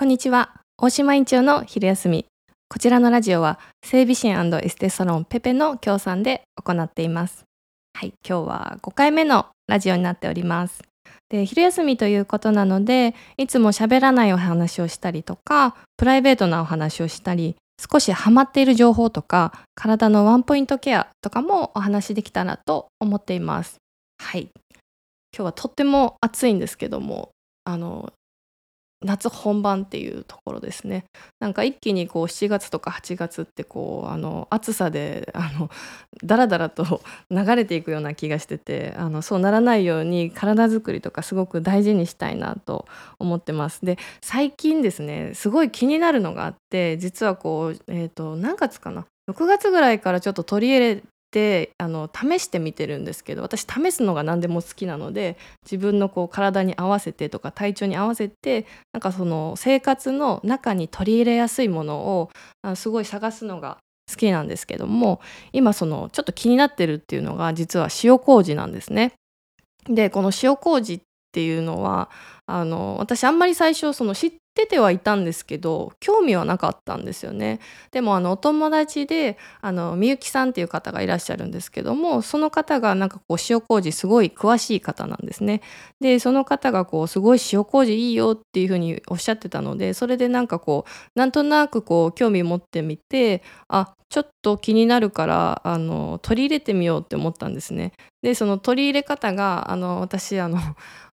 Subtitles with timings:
[0.00, 0.54] こんにちは。
[0.78, 2.24] 大島院長の昼休み。
[2.70, 7.44] こちらのラジオは整備士エステサロンペペの協賛で行っています。
[7.92, 10.82] はい今日は5回目のラジオになっております。
[11.28, 23.76] で昼休みということなのでいつも喋らないお話をしたりとかプライベートなお話をしたり少しハマっている情報とか体のワンポイントケアとかもお話できたらと思っています。
[24.16, 24.48] はい。
[25.36, 27.32] 今日はとっても暑いんですけども
[27.64, 28.14] あの
[29.02, 31.04] 夏本番っていうところですね。
[31.38, 35.70] なんか一気にこう7月とか8月ってこうあの暑さであの
[36.22, 42.86] だらだらと 流れていくような気がしててあのそうならないように体づくりとかすごく大事にしたいなと
[43.18, 43.84] 思ってます。
[43.84, 62.30] で最近ですねすごい気になるのがあって実はこうえっ、ー、と何月かな？6月ぐらいからちょっと取り入れてあの試してみてるんですけど私試すのが何でも好きなので自分のこう体に合わせてとか体調に合わせてなんかその生活の中に取り入れやすいものを
[62.62, 63.78] あすごい探すのが
[64.10, 65.20] 好きなんですけども
[65.52, 69.12] 今そのちょっと気になってるっていうのが実は塩麹なんですね。
[69.88, 71.00] でこの塩麹っ
[71.32, 72.10] ていうのは
[72.46, 77.60] あの私あんまり最初その知っててはいたんですけど興味はなかったんですよね。
[77.92, 85.62] でもあのお友達であのみゆきさんっていう方がいらっしゃるんですけどもその方がなんかこう塩麹すごい詳しい方なんですね。
[86.00, 97.92] でその方がこうすごい塩麹いいよっていうふうにおっしゃってたのでそれでなんかこうなんとなくこう興味持ってみてあちょっと気になるからあの取り入れてみようって思ったんですね。
[98.22, 100.58] でその取り入れ方があの私あの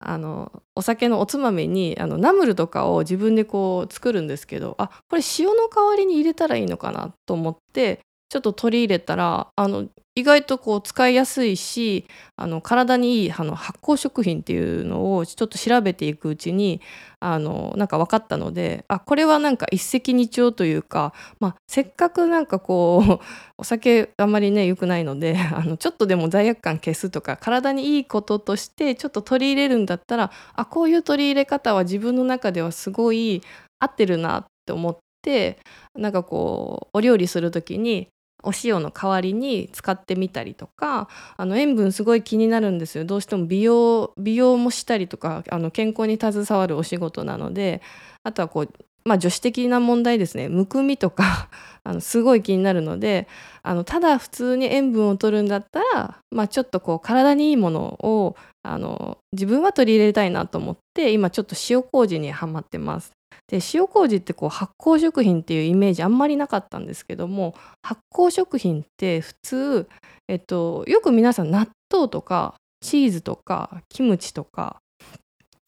[0.00, 12.06] あのお酒のおつまみにあのナムルとかを自分でこう作るんですけどあこれ塩の代わりに入れたらいいのかなと思ってちょっと取り入れたらあの意外とこう使いやすいし
[12.36, 16.80] あの体にいいあの発酵食品っていうのをちょっと調べていくうちに
[17.18, 23.24] あのなんか分かったのであこれはなんか一石二鳥というか、まあ、せっかくなんかこう
[23.58, 33.42] お酒あんまりね良くないので あのちょっとでも罪悪感消すとか体にいいこととしてちょっと取り入れるんだったらあこういう取り入れ方は自分の中ではすごい
[33.80, 35.58] 合ってるなって思って
[35.94, 38.08] なんかこうお料理する時に
[38.42, 47.82] お塩の代わりに使ってみたりとかあの塩分すごい気になるんですよどうしても美容美容もしたりとかあの健康に携わるお仕事なので
[48.22, 48.68] あとはこう
[49.04, 51.48] まあ女子的な問題ですねむくみとか
[51.82, 53.26] あのすごい気になるので
[53.62, 63.12] あのただ普通に塩分を取るんだったら、まあ、ちょっとこう体にいいものをあの自分は取り入れたいなと思って今ちょっと塩麹にはまってます。
[63.50, 69.88] で塩麹ってこう発酵食品っていうイメージあんまりなかったんですけども発酵食品って普通、
[70.28, 74.76] えっと、よく皆さん納豆とかチーズとかキムチとか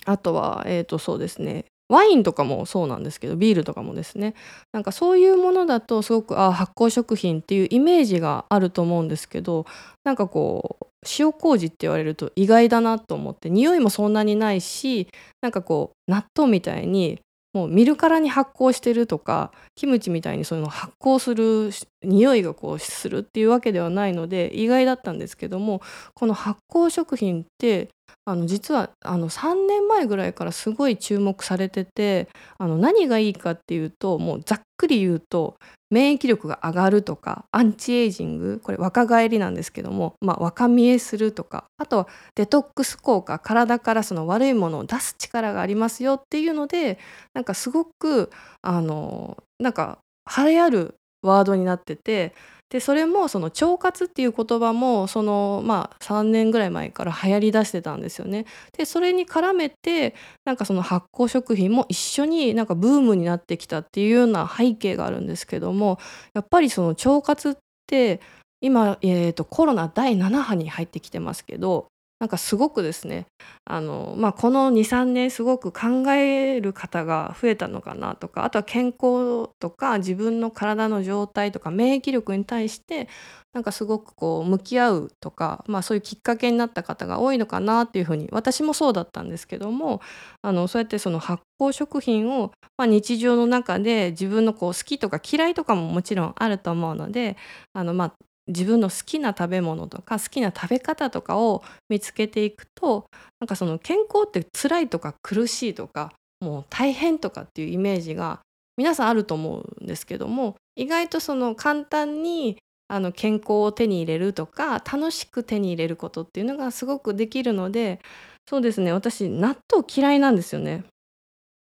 [0.06, 4.34] あとは、えっと、そうですねワインとかもそうなんですけどビールとかもですね。
[4.72, 9.66] なんかそういうものだとすごくあ発酵食品っていうイメージがあると思うんですけど
[10.02, 10.86] なんかこう
[11.18, 15.08] 塩麹って言われると意外だなと思って匂いもそんなにないし
[15.42, 17.20] なんかこう納豆みたいに
[17.52, 21.70] もう見るからに発酵してるとかキムチみたいにその発酵する
[22.02, 25.82] 匂いがこうするっていうわけではないので意外だったんですけども
[26.14, 27.90] この発酵食品って
[28.24, 32.28] あの実はあの3年前ぐらいからすごい注目されてて
[32.58, 35.56] あの何がいいかっていうともうざっくり言うと
[35.90, 46.98] 免疫力が上がるとかアンチエイジングこれ若返りなんですけども、まあ、若見えするとかあとはデトックス効果体からその悪いものを出す力がありますよっていうので
[47.34, 48.30] なんかすごく
[48.62, 49.98] あのなんか
[50.34, 52.34] 流行るワードになってて
[52.72, 58.46] でそれもその腸活っていう言葉もそのまあ3年ぐらい前から流行りだしてたんですよね。
[58.78, 60.14] でそれに絡めて
[60.46, 65.98] なんかその発酵食品も一緒になんかブームになってきたっていうような背景があるんですけども
[66.32, 67.56] やっぱりその腸活っ
[67.86, 68.22] て
[68.62, 71.88] 今、えーとコロナ第7波に入ってきてますけど
[72.22, 73.26] なんかすごくですね
[73.64, 83.08] あの、まあ、この23年すごく考える方が増えたのかなとかあとは健康とか自分の体の状態とか免疫力に対して
[83.52, 90.00] なんかすごくこう向き合うとか、まあ、そういうきっかけになった方が多いのかなっていうふうに私もそうだったんですけども
[90.42, 97.36] あのそうやってその発酵食品を、まあ、日常の中で自分のこう好きとか嫌いとかももちろんあると思うので
[97.72, 98.14] あのまあ
[98.48, 103.06] 自分の好きな食べ物とか好きな食べ方とかを見つけていくと
[103.40, 108.40] なんかその健康って辛いとか苦しいとかもう大変とかっていうイメージが
[108.76, 112.56] 皆さんあると思うんですけども意外とその簡単に
[112.88, 118.00] あの健康を手に入れるとか楽しく手に入れることっていうのがすごくできるので
[118.48, 120.84] そうですね私納豆嫌いなんですよね。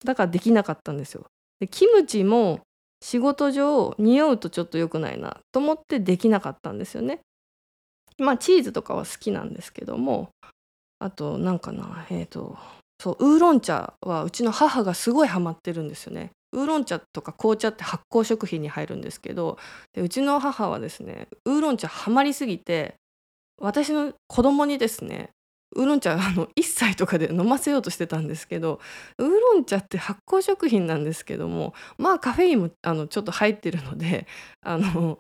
[0.05, 1.25] だからできなかったんですよ。
[1.61, 2.61] でキムチも
[3.05, 7.21] 仕事上匂うとちょっと良くないなと思ってできなかったんですよね。
[8.19, 10.31] まあチーズとかは好きなんですけども
[10.99, 12.57] あとなんかなえっ、ー、と
[12.99, 16.31] そうウーロン茶はうちの母がすごいハマってるんですよね。
[16.53, 19.59] ウーロン茶とか紅茶って発酵食品に入るんですけど
[19.93, 22.95] でうちの母はですねウーロン茶ハマりすぎて
[23.61, 25.29] 私の子供にですね
[25.75, 28.81] ウーロン茶あの1歳とかで飲ませようとしてたんですけど
[29.19, 34.27] ウーロン茶って発酵食品なんですけどもまあカフェインもあのちょっと入ってるので
[34.63, 35.19] あの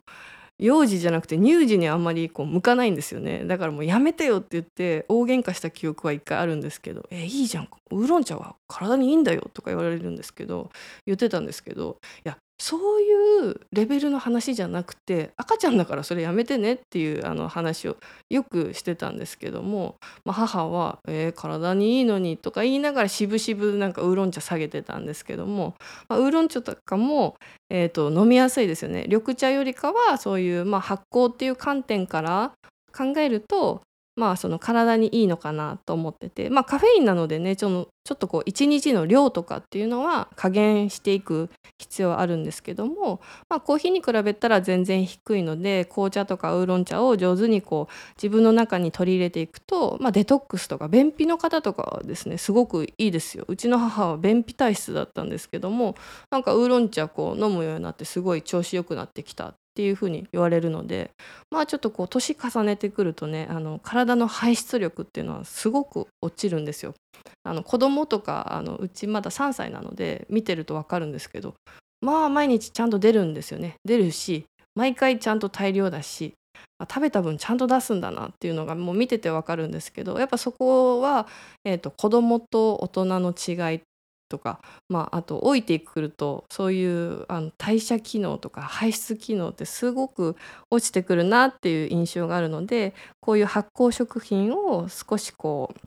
[0.59, 3.45] 幼児じゃなくて乳児にあんまりこう向かないんですよね。
[3.45, 7.69] だからもうやめてよって言って大喧嘩した記憶は一回あるんですけど「えいいじゃん。
[7.91, 10.71] ウーロン茶は体にいいんだよ」とか言われるんですけど
[11.07, 17.97] 言ってたんですけどいやそういうレベルの話じゃなくて赤ちゃんだからそれやめてねっていうあの話を
[18.31, 25.75] よくしてたんですけども、まあ、母は、えー、体にいいのに」とか言いながらしぶしぶなんかウーロン茶下げてたんですけども、
[26.09, 27.37] まあ、ウーロン茶とかも、
[27.71, 29.07] えーと、飲みやすいですよね。
[29.09, 32.53] 緑茶よりかはそういう、まあ、発酵っていう観点から
[32.97, 33.83] 考えると
[34.17, 53.47] まあその体にいいのかなと思っててまあカフェインなのでねちょちょっとこう一日の量とかっていうのは加減していく必要はあるんですけども、まあ、コーヒーに比べたら全然低いので紅茶とかウーロン茶を上手にこう自分の中に取り入れていくと、まあ、デトックスとか便秘の方とかはですねすごくいいですよ。
[53.49, 55.95] うちの母は便秘体質だったんですけども
[56.31, 61.11] なんかウーロン茶こう飲むようになってすごい調子良くなってきたっていうふうに言われるので
[61.51, 66.95] まあちょっとこう年重ねてくるとねあの体の排出力っていうのはすごく落ちるんですよ。
[67.43, 71.55] あの子供とかあのうちまだ3歳なので見てると分かるんですけど
[72.01, 74.45] まあ毎日ちゃんと出るんですよね出るし
[74.75, 76.35] 毎回ちゃんと大量だし
[76.81, 81.27] 食べた分ちゃんと出すんだなっていうのがもう見てて分かるんですけどやっぱそこは、
[81.65, 83.81] えーと、子供と大人の違い
[84.29, 90.37] とか、まあ、あと老いてくるとそういうあの代謝機能とか排出機能ってすごく
[90.71, 95.79] 落ちてくるなっていう印象があるのでこういう発酵食品を少しこう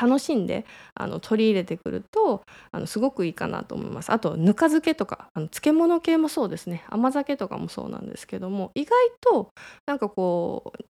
[0.00, 2.42] 楽しんであの取り入れてくると
[2.72, 4.10] あのすごくいいかなと思います。
[4.10, 9.50] あとぬか漬けとかあの漬物系もそうですね甘酒とかもそうなんですけども意外と
[9.86, 10.84] なんかこう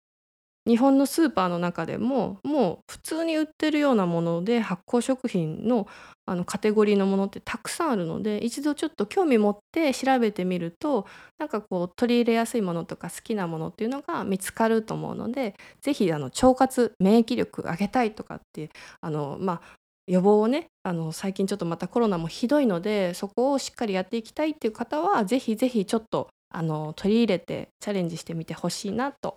[0.65, 5.87] 日本のスーパーの中でももう普通に売ってるようなもので発酵食品の
[6.25, 11.05] あのカテゴリーのものってたくさんあるので一度ちょっと興味持って調べてみると
[11.37, 18.69] なんかこう取り入れやすいものとか好きなものっていうのが見つかると思うので是非腸活免疫力上げたいとかって
[19.01, 19.61] あのまあ
[20.07, 29.35] 予防をねあの最近ちょっとまたコロナもひどいのでそこをしっかりやっていきたいっていう方は是非是非ちょっとあの取り入れてチャレンジしてみてほしいなと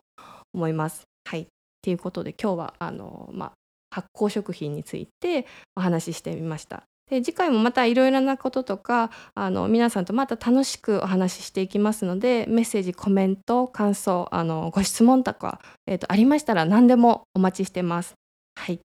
[0.54, 1.15] 思います。
[1.26, 1.46] はいっ
[1.82, 3.52] ていうことで今日はあの、まあ、
[3.90, 5.46] 発酵食品について
[5.76, 6.84] お話ししてみました。
[7.08, 18.14] で次回もまたいろいろなこととかあの皆さんとまた楽しくお話ししていきますのでメッセージコメント感想あのご質問とか、えー、とありましたら何でもお待ちしてます。
[18.56, 18.80] はい、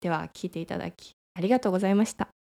[0.00, 2.37] では聞いていただきありがとうございました。